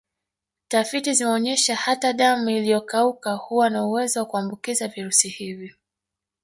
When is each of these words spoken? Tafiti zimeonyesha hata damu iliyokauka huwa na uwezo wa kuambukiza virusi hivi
Tafiti 0.67 1.13
zimeonyesha 1.13 1.75
hata 1.75 2.13
damu 2.13 2.49
iliyokauka 2.49 3.33
huwa 3.33 3.69
na 3.69 3.85
uwezo 3.85 4.19
wa 4.19 4.25
kuambukiza 4.25 4.87
virusi 4.87 5.29
hivi 5.29 5.75